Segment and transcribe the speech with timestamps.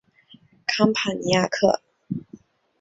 [0.65, 1.79] 康帕尼亚克。